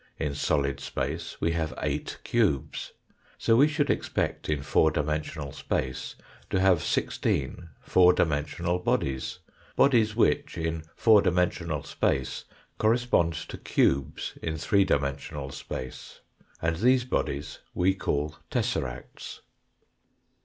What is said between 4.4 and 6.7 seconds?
in four dimensional space to